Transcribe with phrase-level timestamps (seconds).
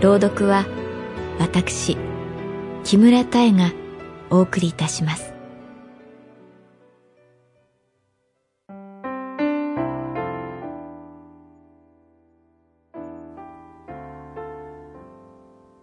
[0.00, 0.64] 朗読は
[1.40, 1.96] 私
[2.84, 3.72] 木村多江が
[4.30, 5.34] お送りいたします。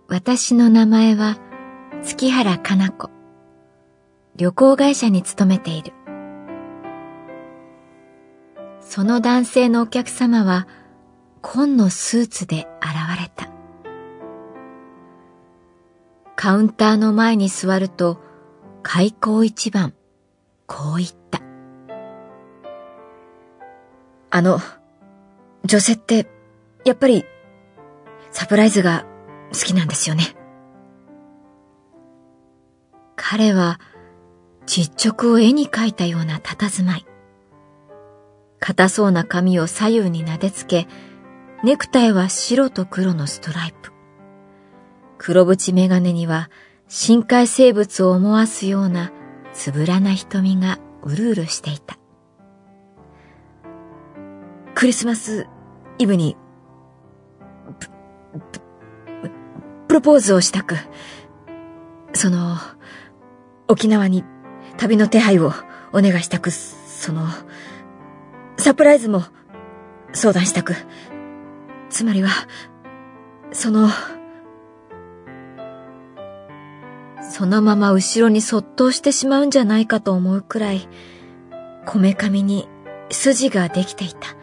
[0.07, 1.37] 私の名前は
[2.01, 3.09] 月原かな子。
[4.37, 5.91] 旅行会社に勤めている。
[8.79, 10.69] その男性のお客様は
[11.41, 13.44] 紺のスーツで現れた。
[16.45, 18.21] カウンターの前に座ると
[18.83, 19.95] 開口一番、
[20.67, 21.41] こう言った。
[24.29, 24.59] あの、
[25.63, 26.27] 女性って
[26.85, 27.25] やっぱり
[28.29, 29.07] サプライズが
[29.53, 30.35] 好きなんですよね。
[33.15, 33.79] 彼は
[34.67, 37.07] 実直を絵に描いたような佇まい。
[38.59, 40.87] 硬そうな髪を左右に撫でつけ、
[41.63, 43.94] ネクタイは白と黒のストライプ。
[45.17, 46.49] 黒縁メガネには
[46.87, 49.11] 深海生物を思わすような
[49.53, 51.97] つぶらな瞳がうるうるしていた。
[54.75, 55.47] クリスマス
[55.97, 56.35] イブに、
[59.87, 60.75] プロポーズをしたく、
[62.13, 62.57] その、
[63.67, 64.23] 沖縄に
[64.77, 65.53] 旅の手配を
[65.93, 67.27] お願いしたく、その、
[68.57, 69.23] サプライズも
[70.11, 70.75] 相談したく。
[71.89, 72.29] つまりは、
[73.53, 73.87] その、
[77.31, 80.87] そのまま後ろにそっとしてしまうんじゃないかと思うくらい、
[81.85, 82.67] こめかみに
[83.09, 84.35] 筋ができていた。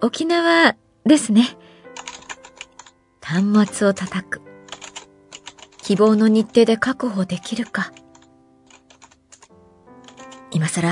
[0.00, 1.56] 沖縄ですね。
[3.22, 4.42] 端末を叩く。
[5.82, 7.92] 希望の日程で確保できるか。
[10.50, 10.90] 今更、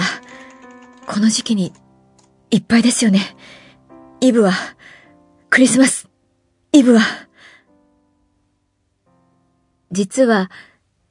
[1.06, 1.72] この時期に
[2.50, 3.21] いっぱいですよね。
[4.21, 4.53] イブは、
[5.50, 6.09] クリスマス、
[6.72, 7.00] イブは。
[9.94, 10.50] 実は、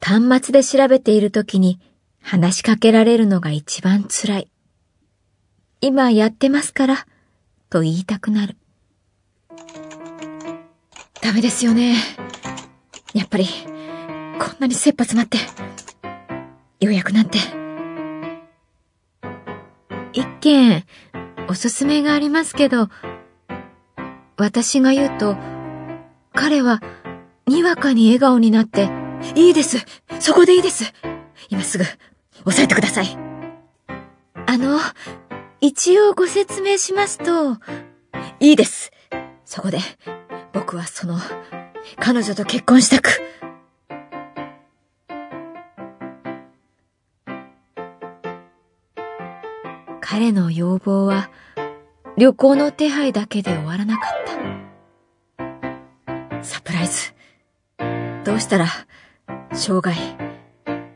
[0.01, 1.79] 端末で調べている時に
[2.21, 4.49] 話しかけられるのが一番辛い。
[5.79, 7.07] 今やってますから、
[7.69, 8.57] と言いたくなる。
[11.21, 11.95] ダメですよね。
[13.13, 13.45] やっぱり、
[14.37, 15.37] こんなに切羽詰まって、
[16.81, 17.37] 予約なんて。
[20.11, 20.83] 一件、
[21.47, 22.89] おすすめがありますけど、
[24.35, 25.37] 私が言うと、
[26.33, 26.81] 彼は、
[27.47, 28.89] にわかに笑顔になって、
[29.35, 29.85] いいです。
[30.19, 30.93] そこでいいです。
[31.49, 31.83] 今すぐ、
[32.45, 33.17] 押さえてください。
[34.45, 34.79] あの、
[35.61, 37.57] 一応ご説明しますと、
[38.39, 38.91] いいです。
[39.45, 39.79] そこで、
[40.51, 41.17] 僕はその、
[41.99, 43.21] 彼女と結婚したく、
[50.01, 51.29] 彼の要望は
[52.17, 54.11] 旅行の手配だけで終わらなかっ
[56.37, 56.43] た。
[56.43, 57.12] サプライズ。
[58.23, 58.67] どうしたら
[59.53, 59.93] 生涯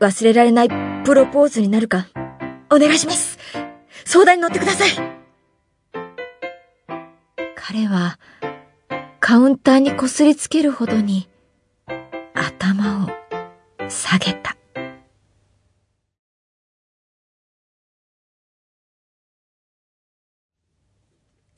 [0.00, 0.68] 忘れられない
[1.04, 2.06] プロポーズになるか
[2.70, 3.38] お願いします。
[4.04, 4.90] 相談に乗ってください。
[7.54, 8.18] 彼は
[9.20, 11.28] カウンターにこすりつけるほどに
[12.34, 13.08] 頭を
[13.90, 14.56] 下げた。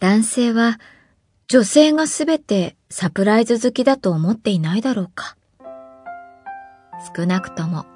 [0.01, 0.81] 男性は
[1.47, 5.37] 女性がすべてサプライズ好きだと思っていないだろうか。
[7.17, 7.87] 少なくとも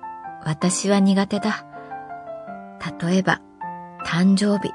[0.45, 1.67] 私は苦手だ。
[3.01, 3.41] 例えば、
[4.07, 4.73] 誕生日。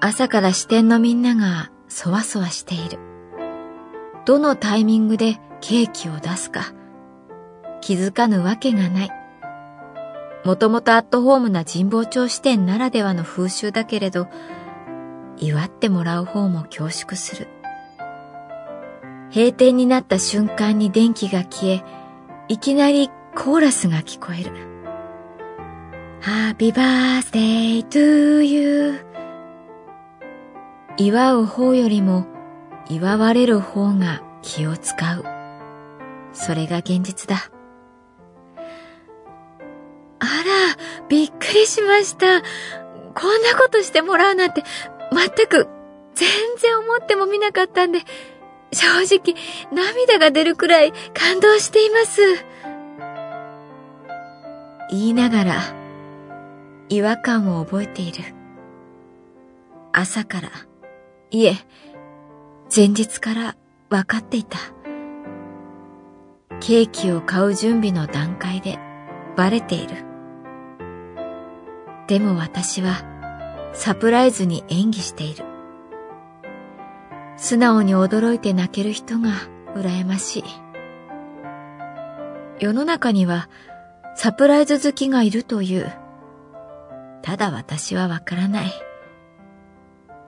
[0.00, 2.98] 朝から支店のみんながそわそわしている。
[4.24, 6.72] どのタイミングでケーキを出すか。
[7.80, 9.10] 気づかぬわけがない。
[10.44, 14.28] もともとアットホームな神保町支店ならではの風習だけれど、
[15.36, 17.48] 祝ってもらう方も恐縮する。
[19.34, 21.84] 閉店になった瞬間に電気が消え、
[22.50, 24.50] いきなりコーラスが聞こえる。
[26.22, 28.98] Happy birthday to you
[30.96, 32.26] 祝う方よりも
[32.88, 35.24] 祝われる方が気を使う。
[36.32, 37.50] それが現実だ。
[40.20, 42.40] あら、びっくりしました。
[43.14, 44.64] こんなことしてもらうなんて、
[45.12, 45.68] 全く、
[46.14, 46.28] 全
[46.58, 48.00] 然思ってもみなかったんで、
[48.72, 49.34] 正直、
[49.72, 52.20] 涙が出るくらい感動しています。
[54.90, 55.60] 言いながら、
[56.88, 58.34] 違和感を覚えている。
[59.92, 60.50] 朝から、
[61.30, 61.54] いえ、
[62.74, 63.56] 前日から
[63.88, 64.58] 分かっていた。
[66.60, 68.78] ケーキを買う準備の段階で
[69.36, 70.04] バレている。
[72.06, 73.04] でも私は
[73.74, 75.44] サプライズに演技している。
[77.38, 79.30] 素直に驚いて泣ける人が
[79.74, 80.44] 羨ましい。
[82.58, 83.48] 世の中には
[84.16, 85.92] サプライズ好きがいるという。
[87.22, 88.72] ただ私はわからない。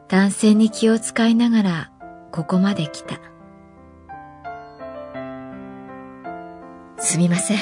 [0.08, 1.92] 男性に気を使いながら
[2.30, 3.20] ここまで来た。
[6.96, 7.58] すみません。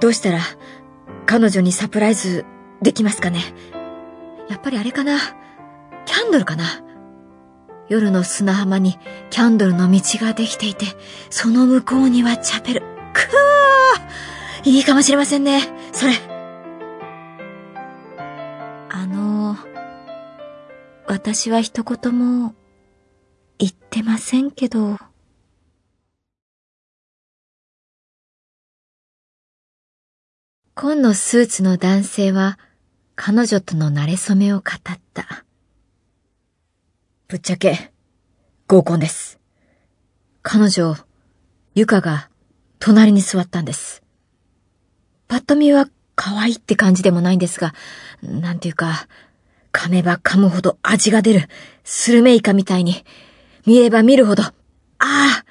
[0.00, 0.40] どうしたら
[1.26, 2.44] 彼女にサプライズ
[2.80, 3.40] できますかね
[4.48, 5.18] やっぱりあれかな
[6.04, 6.64] キャンドルかな
[7.88, 8.98] 夜の砂浜に
[9.30, 10.86] キャンドルの道ができていて、
[11.30, 12.80] その向こうにはチャペル。
[13.12, 15.62] くーいいかもしれませんね。
[15.92, 16.14] それ。
[18.88, 19.56] あの、
[21.06, 22.54] 私は一言も
[23.58, 24.98] 言ってませんけど。
[30.74, 32.58] 紺のスーツの男性は
[33.14, 35.45] 彼女との馴れ初めを語った。
[37.28, 37.90] ぶっちゃけ、
[38.68, 39.40] 合コンです。
[40.42, 40.94] 彼女、
[41.74, 42.28] ゆかが
[42.78, 44.04] 隣に座ったんです。
[45.26, 47.74] ぱっと見は可愛いって感じでもないんですが、
[48.22, 49.08] なんていうか、
[49.72, 51.48] 噛めば噛むほど味が出る
[51.82, 53.04] スルメイカみたいに、
[53.66, 54.52] 見れば見るほど、あ
[55.00, 55.44] あ、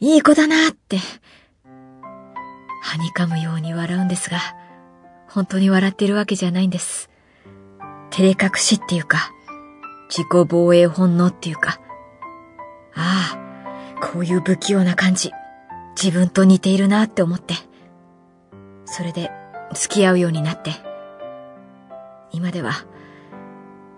[0.00, 0.98] いい子だなって、
[2.82, 4.40] はにかむように笑うんですが、
[5.28, 7.08] 本当に笑ってるわけじゃないんです。
[8.10, 9.30] 照れ隠しっていうか、
[10.10, 11.80] 自己防衛本能っていうか、
[12.94, 15.30] ああ、こういう不器用な感じ、
[15.96, 17.54] 自分と似ているなって思って、
[18.84, 19.30] それで
[19.72, 20.72] 付き合うようになって、
[22.32, 22.72] 今では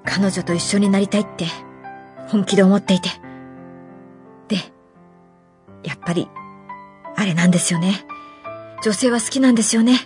[0.05, 1.47] 彼女と一緒になりたいって
[2.29, 3.09] 本気で思っていて、
[4.49, 4.57] で、
[5.83, 6.29] やっぱり、
[7.17, 8.05] あれなんですよね。
[8.85, 9.99] 女性は好きなんですよね。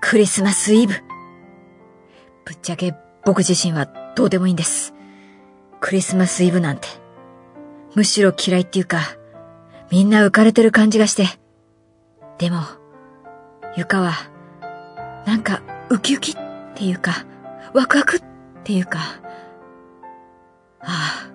[0.00, 0.94] クリスマスイブ。
[2.46, 2.94] ぶっちゃけ
[3.24, 4.94] 僕自身はどうでもいいんです。
[5.80, 6.88] クリスマスイブなんて。
[7.94, 9.00] むしろ嫌いっていうか、
[9.90, 11.26] みんな浮かれてる感じがして。
[12.38, 12.60] でも、
[13.76, 14.12] ゆかは、
[15.26, 16.34] なんかウキウキっ
[16.74, 17.24] ていうか、
[17.72, 18.22] ワクワクっ
[18.64, 18.98] ていうか、
[20.80, 21.30] ああ、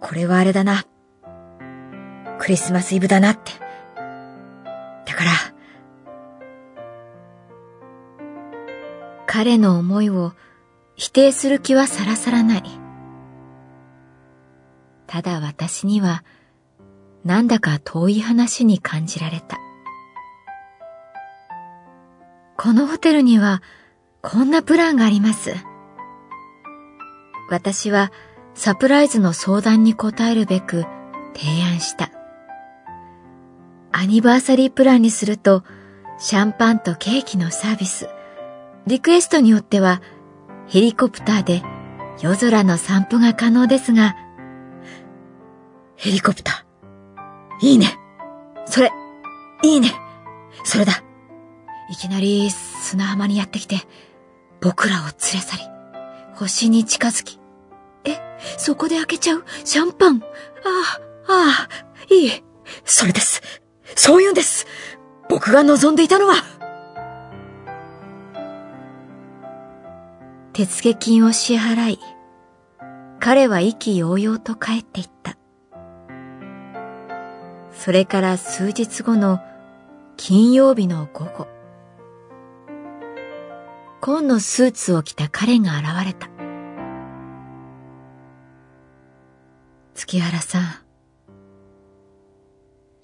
[0.00, 0.84] これはあれだな。
[2.38, 3.52] クリスマスイブだなって。
[5.06, 5.30] だから、
[9.26, 10.32] 彼の思いを
[10.96, 12.62] 否定する気はさらさらない。
[15.08, 16.22] ただ私には、
[17.24, 19.58] なんだか遠い話に感じられた。
[22.56, 23.62] このホテルには、
[24.22, 25.54] こんなプランがあります。
[27.50, 28.12] 私は
[28.54, 30.84] サプライズの相談に応えるべく
[31.34, 32.10] 提案した。
[33.90, 35.64] アニバーサリープランにすると、
[36.18, 38.08] シャンパンとケーキのサービス、
[38.86, 40.02] リクエストによっては
[40.66, 41.62] ヘリコプターで
[42.20, 44.16] 夜空の散歩が可能ですが、
[45.98, 47.66] ヘリコプター。
[47.66, 47.98] いいね。
[48.66, 48.92] それ、
[49.64, 49.92] いいね。
[50.62, 50.92] それだ。
[51.90, 53.78] いきなり砂浜にやってきて、
[54.60, 55.62] 僕らを連れ去り、
[56.36, 57.40] 星に近づき。
[58.04, 58.16] え、
[58.58, 59.44] そこで開けちゃう？
[59.64, 60.22] シャンパン？
[60.22, 60.26] あ
[61.26, 62.44] あ、ああ、いい。
[62.84, 63.42] それです。
[63.96, 64.66] そういうんです。
[65.28, 66.34] 僕が望んでいたのは。
[70.52, 71.98] 手付金を支払い、
[73.18, 75.37] 彼は意気揚々と帰っていった。
[77.78, 79.40] それから数日後の
[80.16, 81.46] 金曜日の午後、
[84.00, 86.28] 紺のスーツを着た彼が現れた。
[89.94, 90.62] 月原さん、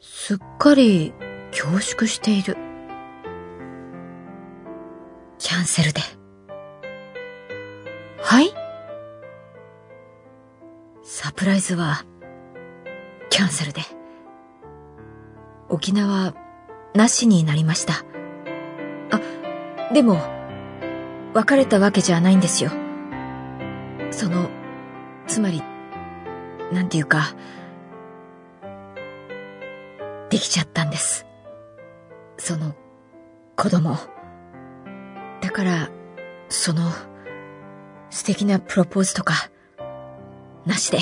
[0.00, 1.14] すっかり
[1.52, 2.56] 恐縮している。
[5.38, 6.00] キャンセルで。
[8.20, 8.52] はい？
[11.04, 12.04] サプライズは、
[13.30, 13.80] キャンセルで。
[15.74, 16.34] 沖縄、
[16.94, 18.04] なしになりました。
[19.10, 20.20] あ、でも、
[21.34, 22.70] 別れたわけじゃないんですよ。
[24.12, 24.50] その、
[25.26, 25.64] つまり、
[26.72, 27.34] なんていうか、
[30.30, 31.26] できちゃったんです。
[32.36, 32.76] その、
[33.56, 33.96] 子供。
[35.40, 35.88] だから、
[36.50, 36.88] その、
[38.10, 39.50] 素敵なプロポーズとか、
[40.66, 41.00] なしで。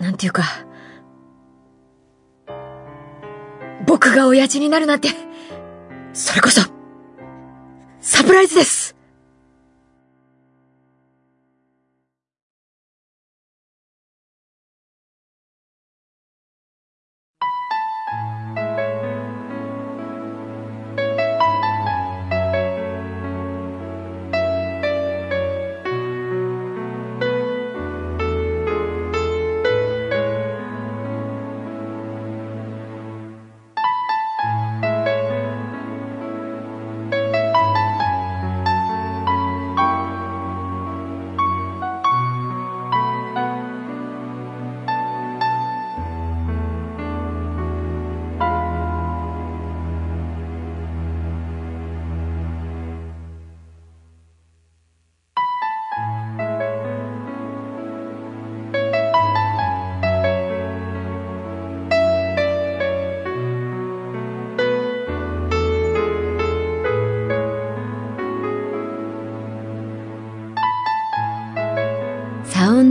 [0.00, 0.67] なんていうか、
[3.88, 5.08] 僕が親父になるなんて、
[6.12, 6.60] それこそ、
[8.00, 8.87] サプライズです。